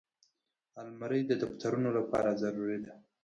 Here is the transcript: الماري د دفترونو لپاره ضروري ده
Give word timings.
الماري 0.81 1.21
د 1.27 1.31
دفترونو 1.43 1.89
لپاره 1.97 2.29
ضروري 2.41 2.79
ده 2.85 2.93